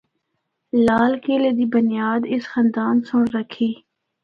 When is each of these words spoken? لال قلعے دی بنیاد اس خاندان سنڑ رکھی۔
لال 0.87 1.13
قلعے 1.25 1.51
دی 1.57 1.65
بنیاد 1.73 2.21
اس 2.33 2.43
خاندان 2.51 2.95
سنڑ 3.07 3.25
رکھی۔ 3.37 3.69